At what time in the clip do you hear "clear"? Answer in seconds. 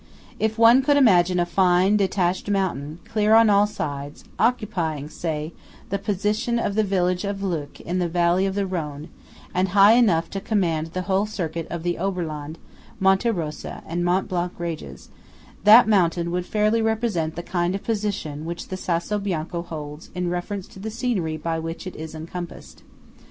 3.05-3.35